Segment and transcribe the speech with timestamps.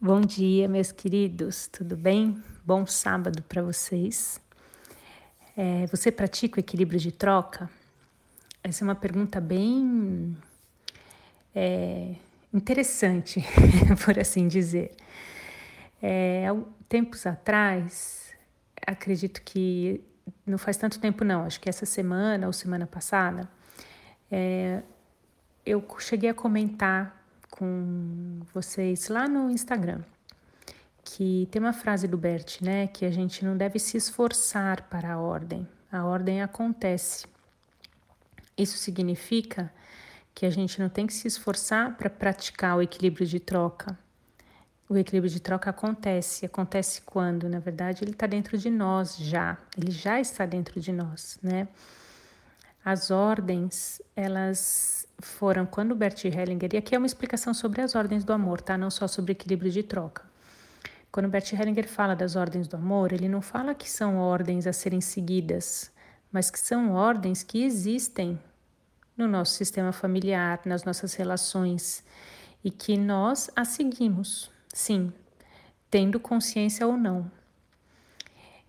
[0.00, 2.40] Bom dia, meus queridos, tudo bem?
[2.64, 4.40] Bom sábado para vocês.
[5.56, 7.68] É, você pratica o equilíbrio de troca?
[8.62, 10.36] Essa é uma pergunta bem
[11.52, 12.14] é,
[12.54, 13.44] interessante,
[14.04, 14.92] por assim dizer.
[16.00, 16.56] É, há
[16.88, 18.32] tempos atrás,
[18.86, 20.00] acredito que
[20.46, 23.50] não faz tanto tempo não, acho que essa semana ou semana passada,
[24.30, 24.80] é,
[25.66, 27.17] eu cheguei a comentar
[27.58, 30.02] com vocês lá no Instagram
[31.10, 35.14] que tem uma frase do Bert, né, que a gente não deve se esforçar para
[35.14, 35.66] a ordem.
[35.90, 37.26] A ordem acontece.
[38.56, 39.72] Isso significa
[40.34, 43.98] que a gente não tem que se esforçar para praticar o equilíbrio de troca.
[44.86, 46.44] O equilíbrio de troca acontece.
[46.44, 49.56] Acontece quando, na verdade, ele está dentro de nós já.
[49.76, 51.68] Ele já está dentro de nós, né?
[52.90, 58.24] As ordens, elas foram quando Bert Hellinger, e aqui é uma explicação sobre as ordens
[58.24, 58.78] do amor, tá?
[58.78, 60.22] Não só sobre equilíbrio de troca.
[61.12, 64.72] Quando Bert Hellinger fala das ordens do amor, ele não fala que são ordens a
[64.72, 65.92] serem seguidas,
[66.32, 68.40] mas que são ordens que existem
[69.14, 72.02] no nosso sistema familiar, nas nossas relações
[72.64, 75.12] e que nós as seguimos, sim,
[75.90, 77.30] tendo consciência ou não.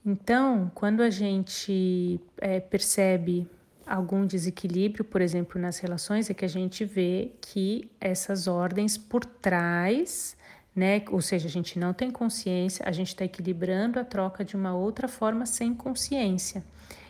[0.06, 3.50] Então, quando a gente é, percebe
[3.90, 9.26] algum desequilíbrio, por exemplo, nas relações, é que a gente vê que essas ordens por
[9.26, 10.38] trás,
[10.76, 14.56] né, ou seja, a gente não tem consciência, a gente está equilibrando a troca de
[14.56, 16.64] uma outra forma sem consciência,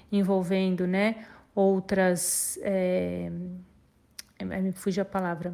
[0.10, 3.30] envolvendo, né, outras, é,
[4.42, 5.54] me fugiu a palavra,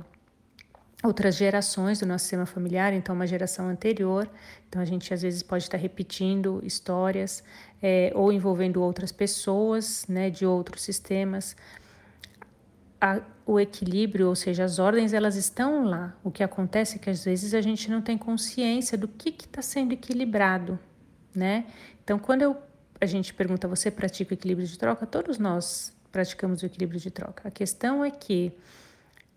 [1.06, 4.30] outras gerações do nosso sistema familiar, então uma geração anterior.
[4.68, 7.44] Então a gente às vezes pode estar repetindo histórias
[7.82, 11.56] é, ou envolvendo outras pessoas, né, de outros sistemas.
[13.00, 16.16] A, o equilíbrio, ou seja, as ordens, elas estão lá.
[16.24, 19.62] O que acontece é que às vezes a gente não tem consciência do que está
[19.62, 20.80] sendo equilibrado,
[21.34, 21.66] né?
[22.04, 22.58] Então, quando eu,
[23.00, 25.06] a gente pergunta, você pratica o equilíbrio de troca?
[25.06, 27.48] Todos nós praticamos o equilíbrio de troca.
[27.48, 28.52] A questão é que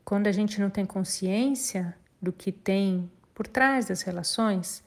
[0.08, 4.82] quando a gente não tem consciência do que tem por trás das relações,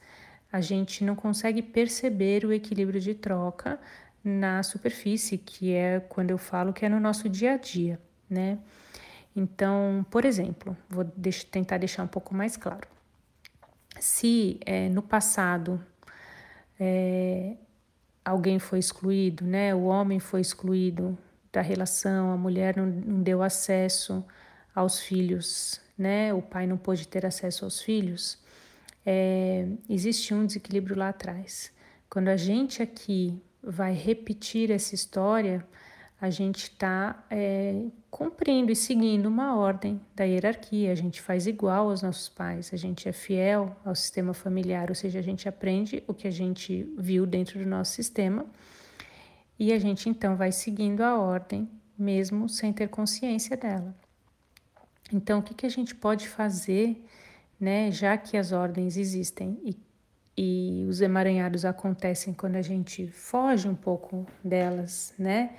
[0.52, 3.78] a gente não consegue perceber o equilíbrio de troca
[4.24, 8.58] na superfície, que é quando eu falo que é no nosso dia a dia, né?
[9.36, 11.04] Então, por exemplo, vou
[11.52, 12.88] tentar deixar um pouco mais claro.
[14.00, 15.80] Se é, no passado
[16.80, 17.54] é,
[18.24, 19.72] alguém foi excluído, né?
[19.72, 21.16] O homem foi excluído
[21.52, 24.24] da relação, a mulher não, não deu acesso
[24.74, 26.32] aos filhos, né?
[26.32, 28.38] O pai não pôde ter acesso aos filhos.
[29.04, 31.72] É, existe um desequilíbrio lá atrás.
[32.08, 35.64] Quando a gente aqui vai repetir essa história,
[36.20, 40.92] a gente está é, cumprindo e seguindo uma ordem da hierarquia.
[40.92, 44.94] A gente faz igual aos nossos pais, a gente é fiel ao sistema familiar, ou
[44.94, 48.46] seja, a gente aprende o que a gente viu dentro do nosso sistema
[49.58, 51.68] e a gente então vai seguindo a ordem,
[51.98, 53.94] mesmo sem ter consciência dela.
[55.10, 57.02] Então, o que, que a gente pode fazer,
[57.58, 59.76] né, já que as ordens existem e,
[60.36, 65.50] e os emaranhados acontecem quando a gente foge um pouco delas, né?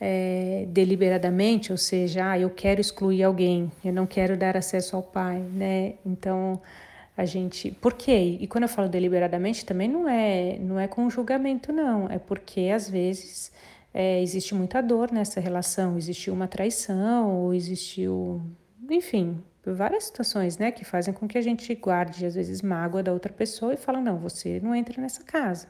[0.00, 5.02] É, deliberadamente, ou seja, ah, eu quero excluir alguém, eu não quero dar acesso ao
[5.02, 5.94] pai, né?
[6.06, 6.60] Então
[7.16, 8.38] a gente, por quê?
[8.40, 12.70] E quando eu falo deliberadamente, também não é não é com julgamento, não, é porque
[12.72, 13.50] às vezes
[13.92, 18.40] é, existe muita dor nessa relação, existiu uma traição ou existiu
[18.90, 23.12] enfim, várias situações, né, que fazem com que a gente guarde, às vezes, mágoa da
[23.12, 25.68] outra pessoa e fala, não, você não entra nessa casa.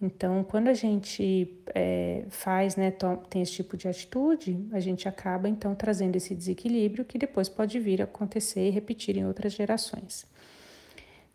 [0.00, 2.92] Então, quando a gente é, faz, né,
[3.30, 7.78] tem esse tipo de atitude, a gente acaba, então, trazendo esse desequilíbrio que depois pode
[7.78, 10.26] vir a acontecer e repetir em outras gerações.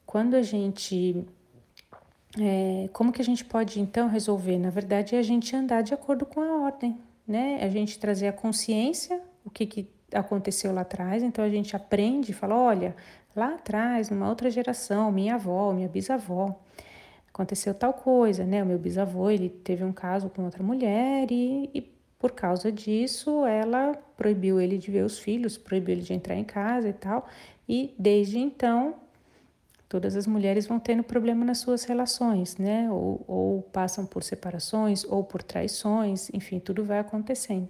[0.05, 1.25] Quando a gente
[2.37, 4.59] é, como que a gente pode então resolver?
[4.59, 7.59] Na verdade, é a gente andar de acordo com a ordem, né?
[7.61, 12.31] A gente trazer a consciência, o que, que aconteceu lá atrás, então a gente aprende
[12.31, 12.95] e fala: olha,
[13.35, 16.59] lá atrás, numa outra geração, minha avó, minha bisavó,
[17.33, 18.63] aconteceu tal coisa, né?
[18.63, 21.81] O meu bisavô, ele teve um caso com outra mulher e, e
[22.17, 26.43] por causa disso ela proibiu ele de ver os filhos, proibiu ele de entrar em
[26.43, 27.27] casa e tal.
[27.67, 28.95] E desde então,
[29.87, 32.91] todas as mulheres vão tendo problema nas suas relações, né?
[32.91, 37.69] Ou, ou passam por separações ou por traições, enfim, tudo vai acontecendo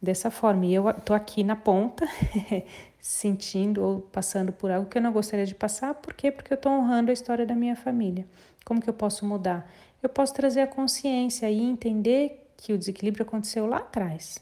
[0.00, 0.66] dessa forma.
[0.66, 2.06] E eu tô aqui na ponta,
[3.00, 5.94] sentindo ou passando por algo que eu não gostaria de passar.
[5.94, 6.30] Por quê?
[6.30, 8.26] Porque eu estou honrando a história da minha família.
[8.64, 9.70] Como que eu posso mudar?
[10.02, 14.38] Eu posso trazer a consciência e entender que o desequilíbrio aconteceu lá atrás.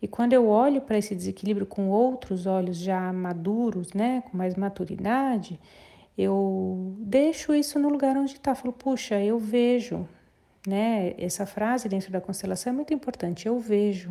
[0.00, 4.54] E quando eu olho para esse desequilíbrio com outros olhos já maduros, né, com mais
[4.54, 5.58] maturidade,
[6.16, 8.54] eu deixo isso no lugar onde está.
[8.54, 10.08] Falo, puxa, eu vejo,
[10.66, 11.14] né?
[11.16, 13.46] Essa frase dentro da constelação é muito importante.
[13.46, 14.10] Eu vejo.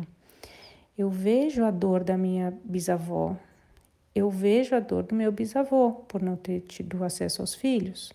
[0.98, 3.36] Eu vejo a dor da minha bisavó.
[4.12, 8.12] Eu vejo a dor do meu bisavô por não ter tido acesso aos filhos.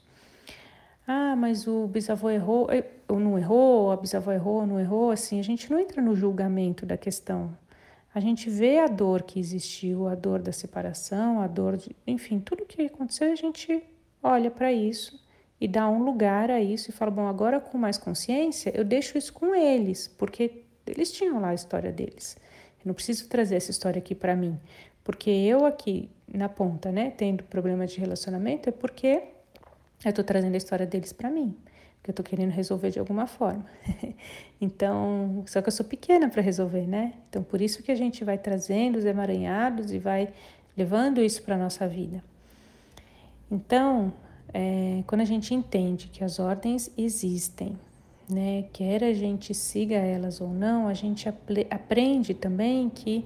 [1.07, 5.11] Ah, mas o bisavô errou, eh, ou não errou, a bisavó errou, ou não errou,
[5.11, 7.57] assim, a gente não entra no julgamento da questão.
[8.13, 12.37] A gente vê a dor que existiu, a dor da separação, a dor de, enfim,
[12.39, 13.81] tudo que aconteceu, a gente
[14.21, 15.17] olha para isso
[15.59, 19.17] e dá um lugar a isso e fala, bom, agora com mais consciência, eu deixo
[19.17, 22.37] isso com eles, porque eles tinham lá a história deles.
[22.83, 24.59] Eu não preciso trazer essa história aqui para mim,
[25.03, 29.23] porque eu aqui na ponta, né, tendo problema de relacionamento, é porque
[30.03, 31.55] eu estou trazendo a história deles para mim,
[32.01, 33.65] que eu estou querendo resolver de alguma forma.
[34.59, 37.13] então, só que eu sou pequena para resolver, né?
[37.29, 40.33] Então, por isso que a gente vai trazendo os emaranhados e vai
[40.75, 42.23] levando isso para nossa vida.
[43.49, 44.11] Então,
[44.53, 47.77] é, quando a gente entende que as ordens existem,
[48.29, 51.27] né, quer a gente siga elas ou não, a gente
[51.69, 53.25] aprende também que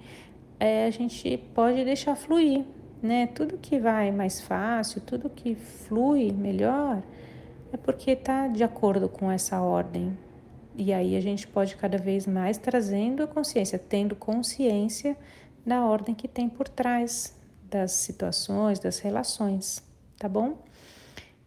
[0.60, 2.66] é, a gente pode deixar fluir,
[3.02, 3.28] né?
[3.28, 7.04] Tudo que vai mais fácil, tudo que flui melhor,
[7.72, 10.18] é porque está de acordo com essa ordem.
[10.76, 15.18] E aí a gente pode cada vez mais trazendo a consciência, tendo consciência
[15.66, 19.84] da ordem que tem por trás das situações, das relações,
[20.18, 20.58] tá bom?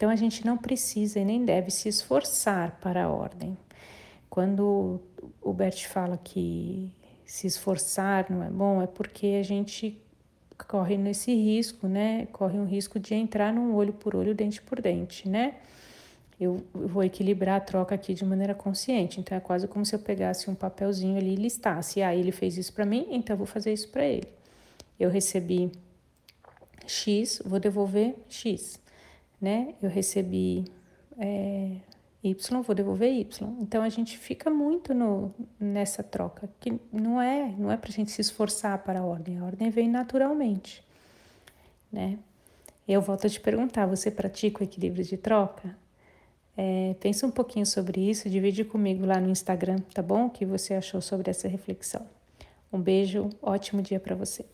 [0.00, 3.54] Então a gente não precisa e nem deve se esforçar para a ordem.
[4.30, 4.98] Quando
[5.42, 6.90] o Bert fala que
[7.26, 10.00] se esforçar não é bom, é porque a gente
[10.66, 12.26] corre nesse risco, né?
[12.32, 15.56] Corre um risco de entrar num olho por olho, dente por dente, né?
[16.40, 19.20] Eu vou equilibrar a troca aqui de maneira consciente.
[19.20, 22.00] Então é quase como se eu pegasse um papelzinho ali e listasse.
[22.00, 24.28] Ah, ele fez isso para mim, então eu vou fazer isso para ele.
[24.98, 25.70] Eu recebi
[26.86, 28.80] X, vou devolver X,
[29.40, 29.74] né?
[29.80, 30.64] Eu recebi
[31.18, 31.76] é,
[32.22, 33.48] Y, vou devolver Y.
[33.60, 37.92] Então a gente fica muito no, nessa troca, que não é, não é para a
[37.92, 40.84] gente se esforçar para a ordem, a ordem vem naturalmente,
[41.90, 42.18] né?
[42.86, 45.76] Eu volto a te perguntar, você pratica o equilíbrio de troca?
[46.56, 50.26] É, pensa um pouquinho sobre isso, divide comigo lá no Instagram, tá bom?
[50.26, 52.04] O que você achou sobre essa reflexão.
[52.72, 54.44] Um beijo, ótimo dia para você.